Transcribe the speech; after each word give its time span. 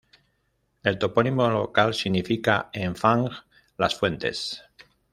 El 0.81 0.97
topónimo 0.97 1.47
local 1.49 1.93
significa 1.93 2.71
en 2.73 2.95
fang 2.95 3.29
"Las 3.77 3.93
Fuentes". 3.93 4.63